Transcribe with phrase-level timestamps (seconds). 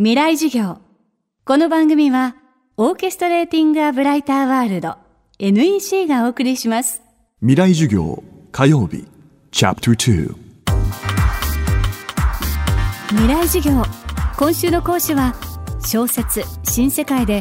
[0.00, 0.78] 未来授業。
[1.44, 2.36] この番組は、
[2.76, 4.94] オーケストレーティング・ア・ブライター・ワールド
[5.40, 7.02] NEC がお送りします。
[7.40, 8.22] 未来授業
[8.52, 9.08] 火曜日
[9.50, 10.36] チャプター
[13.08, 13.82] 未来授業。
[14.38, 15.34] 今週の講師は、
[15.84, 17.40] 小説新世界で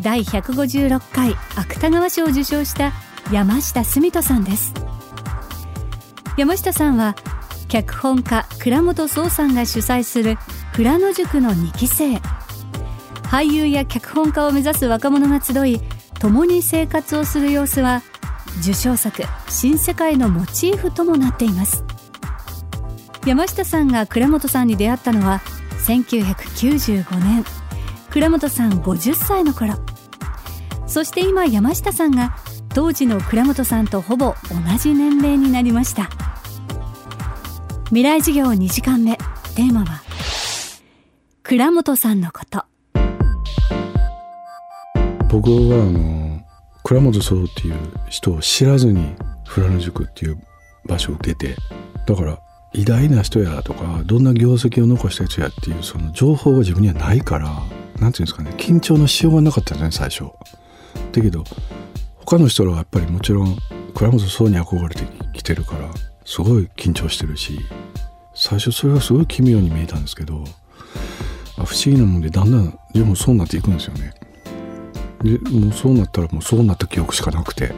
[0.00, 2.94] 第156回芥川賞を受賞した
[3.30, 4.72] 山下澄人さんです。
[6.38, 7.16] 山下さんは、
[7.68, 10.38] 脚本家倉本壮さんが主催する
[10.72, 12.16] 富良野塾の2期生。
[13.24, 15.80] 俳優や脚本家を目指す若者が集い
[16.18, 18.02] 共に生活をする様子は
[18.60, 21.84] 受賞作「新世界」のモチーフともなっています。
[23.26, 25.42] 山下さんが倉本さんに出会ったのは
[25.86, 27.44] 1995年。
[28.10, 29.74] 倉本さん50歳の頃。
[30.86, 32.34] そして今山下さんが
[32.70, 36.27] 当時の倉本さんとほぼ同じ年齢になりました。
[37.90, 40.02] 未来授業2時間目テーマは
[41.42, 42.62] 倉本さんのこと
[45.30, 46.42] 僕はあの
[46.84, 47.74] 倉本壮っていう
[48.10, 49.14] 人を知らずに
[49.46, 50.38] 富良野塾っていう
[50.84, 51.56] 場所を出て
[52.06, 52.38] だから
[52.74, 57.48] 偉大な人やとかどんな業績を残した人やっていうその情報が自分にはないから
[57.98, 60.30] なんていうんですかね緊張のしようがなかったんですね最初。
[61.12, 61.42] だけど
[62.18, 63.56] 他の人らはやっぱりもちろん
[63.94, 65.88] 倉本壮に憧れてきてるから
[66.28, 67.58] すごい緊張してるし
[68.34, 70.44] 最初それがすごい奇妙に見えたんですけど
[71.56, 74.12] 不思議なもんでだんだんでもそうなっていくんですよね。
[75.22, 77.72] でもうそうなったらもうそうなった記憶しかなくて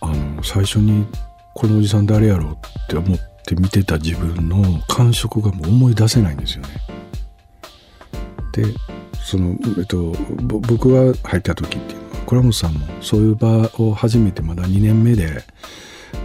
[0.00, 1.06] あの最初に
[1.54, 2.56] このおじさん誰やろうっ
[2.88, 6.68] て思って見てた自分の感触がもう思い出せないんですよね。
[8.52, 8.64] で
[9.24, 15.44] その、えっと、僕が入った時っていうのは倉本さんもそういう場を初めてまだ2年目で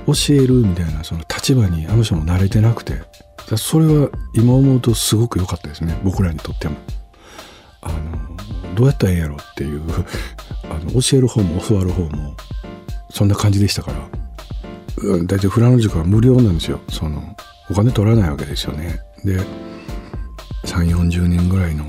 [0.07, 3.01] 教えるみたいなその立場にあの人も慣れてなくて。
[3.57, 5.99] それは今思うとすごく良かったですね。
[6.03, 6.75] 僕らにとっても。
[7.81, 9.81] あのどうやったらええんやろっていう。
[10.69, 12.35] あの教える方も教わる方も
[13.09, 13.97] そんな感じでしたから。
[15.23, 16.79] 大体フラノ塾は無料なんですよ。
[16.89, 17.35] その
[17.69, 18.99] お金取らないわけですよね。
[19.25, 19.39] で
[20.65, 21.85] 3 4 0年ぐらいの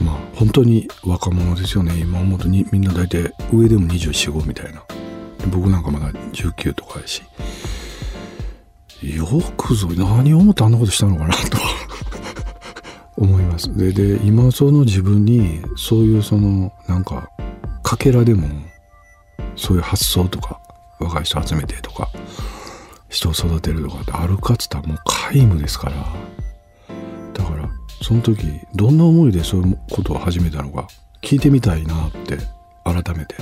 [0.00, 1.96] まあ本当に若者ですよね。
[1.98, 4.84] 今思うとにみんな大体上でも245みたいな。
[5.50, 7.22] 僕なんかまだ19とかやし
[9.02, 9.26] よ
[9.56, 11.58] くぞ何を思ってあんなことしたのかなと。
[13.16, 13.76] 思います。
[13.76, 17.28] でで今その自分にそういうそのなんか
[17.82, 18.48] かけらでも
[19.56, 20.60] そういう発想とか
[20.98, 22.08] 若い人集めてとか
[23.08, 24.98] 人を育てるとかってあるかっつったらもう
[25.32, 25.96] 皆無ですから。
[27.34, 27.68] だから
[28.02, 30.86] その時どんな思いでそういうことを始めたのか
[31.22, 32.38] 聞いてみたいなって
[32.84, 33.36] 改めて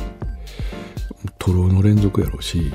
[1.39, 2.73] トロの連続やろうし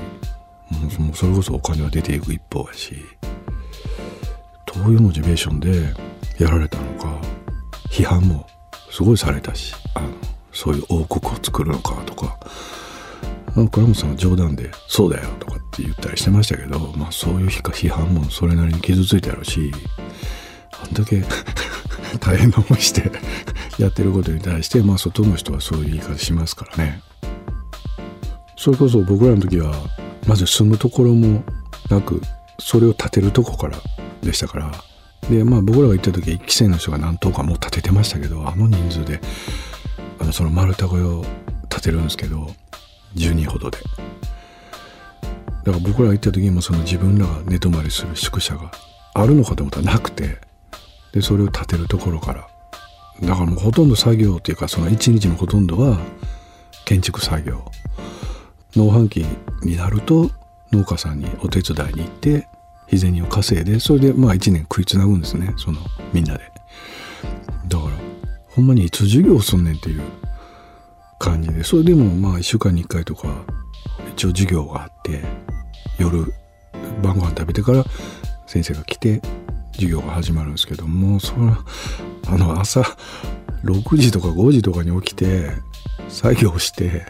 [0.98, 2.96] もうそれこそお金は出ていく一方やし
[4.66, 5.94] どういうモチベーションで
[6.38, 7.20] やられたのか
[7.88, 8.46] 批判も
[8.90, 10.08] すごいされたしあの
[10.52, 12.38] そういう王国を作るのかとか
[13.54, 19.72] 倉本さんは冗談で「そうだよ」とかって言ったりしてましたけど、まあ、そういう批判もそれなりに傷ついたやろうし
[20.82, 21.24] あんだけ
[22.20, 23.10] 大変な思いして
[23.78, 27.02] やってることに対して、まあ、外の人はそういう言い方しますからね。
[28.56, 29.74] それこそ僕らの時は
[30.26, 31.42] まず住むところも
[31.90, 32.20] なく
[32.58, 33.78] それを建てるとこから
[34.22, 34.72] でしたから。
[35.30, 39.20] でまあ僕らが行った時は1期生の人が何棟かもう建ててましたけどあの人数で
[40.20, 41.24] あのその丸太小屋を
[41.68, 42.46] 建てるんですけど
[43.16, 43.78] 10人ほどで。
[45.64, 48.70] だから僕らが行った時もその自分らが寝泊まりする宿舎が
[49.14, 50.38] あるのかと思ったらなくて
[51.12, 52.48] でそれを建てるところから。
[53.22, 55.98] だからもうほとんど作業っていうかその一日のほとんどは
[56.84, 57.64] 建築作業
[58.76, 59.24] 農繁期
[59.62, 60.30] になると
[60.72, 62.48] 農家さんにお手伝いに行って
[62.88, 65.80] 日銭を稼いでそれでまあ一年食いつなぐんですねその
[66.12, 66.56] みんなで。
[67.68, 67.90] だから
[68.48, 70.02] ほんまにいつ授業すんねんっていう
[71.18, 73.28] 感じでそれでもまあ1週間に1回とか
[74.12, 75.22] 一応授業があって
[75.98, 76.32] 夜
[77.02, 77.84] 晩ご飯食べてから
[78.46, 79.20] 先生が来て
[79.72, 81.56] 授業が始まるんですけどもうその
[82.28, 82.82] あの朝
[83.64, 85.50] 6時とか5時とかに起きて
[86.08, 87.06] 作業して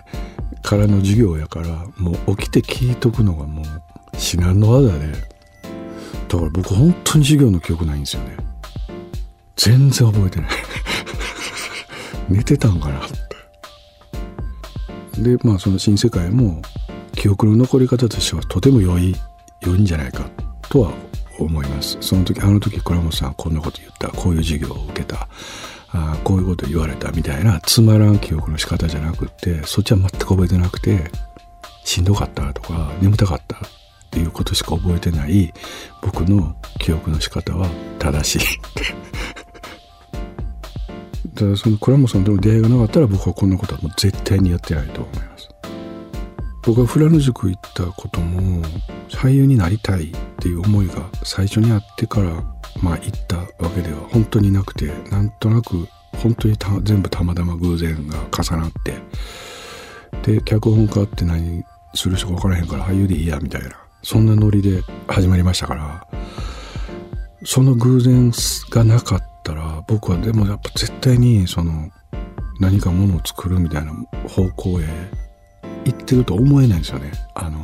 [0.67, 3.65] からの授業やからもう起きて聞いとくのがもう
[4.19, 5.13] 至難の技で。
[6.29, 8.37] だから僕本当に授業の記憶ないんですよね。
[9.55, 10.51] 全然覚えてない。
[12.29, 12.99] 寝てたんかな。
[12.99, 13.09] っ
[15.15, 16.61] てでまあその新世界も
[17.13, 19.15] 記憶の残り方としてはとても良い
[19.61, 20.29] 良いんじゃないか
[20.69, 20.93] とは
[21.39, 21.97] 思います。
[22.01, 24.09] その時あの時倉本さんこんなこと言った。
[24.09, 25.29] こういう授業を受けた。
[25.93, 31.11] あこういうこと言われたみたいなつまらん記憶の仕方じゃなくってそっちは全く覚えてなくて
[31.85, 33.61] しんどかったとか眠たかったっ
[34.11, 35.53] ていうことしか覚えてない
[36.03, 37.69] 僕の記憶の仕方は
[37.99, 38.59] 正しい。
[41.35, 45.49] た だその倉本さんとの出会いがなかったら僕はこんなことはもう絶対にやってないと思います。
[46.67, 48.63] 僕はフラノ塾行ったことも
[49.09, 52.43] 俳優になりたいっていう思いが最初にあってから
[52.83, 55.87] まあ行ったわけでは本当になくてなんとなく
[56.17, 58.73] 本当に全部たまたま偶然が重なっ
[60.23, 61.65] てで脚本家って何
[61.95, 63.87] する人か分からへんから俳優でいいやみたいな。
[64.07, 66.07] そんなノリで始まりましたから
[67.45, 68.31] その偶然
[68.71, 71.91] がなかったら僕はでもやっぱ絶対にその
[72.61, 73.93] 何かものを作るみたいな
[74.29, 74.85] 方向へ
[75.87, 77.13] 行ってると思えないんですよね。
[77.35, 77.63] あの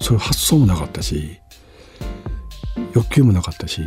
[0.00, 1.40] そういう発想もなかったし
[2.94, 3.82] 欲求もなかったし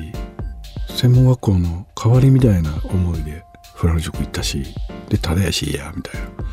[0.89, 3.43] 専門学校の代わりみたいな思いで
[3.75, 4.63] フラノ塾行ったし
[5.09, 6.47] でただやしいやみたいな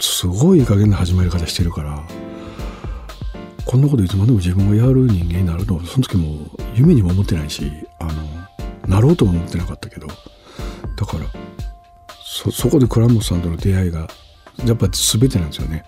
[0.00, 2.02] すごいいい加減な始まり方してるから
[3.64, 8.12] こんなこといつまでも自分がやる人間になるとその時も夢にも思ってないしあの
[8.88, 10.14] なろうとも思ってなかったけどだ
[11.06, 11.26] から
[12.24, 14.08] そそこで倉本さんとの出会いが
[14.64, 15.84] やっぱ全てなんですよね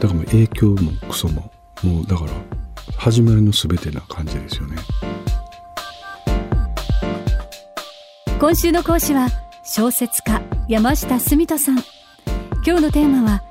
[0.00, 1.52] だからもう影響もクソも
[1.82, 2.30] もうだから
[2.96, 4.76] 始まりの全てな感じですよね。
[8.40, 9.28] 今週の講師は
[9.62, 11.84] 小説家山下澄人さん。
[12.66, 13.42] 今日のテーマは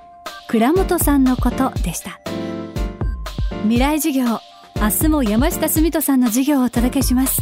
[0.48, 2.19] 倉本さんのことでした。
[3.63, 4.40] 未来授業
[4.81, 7.42] 明日も山下澄人さんの授業をお届けします。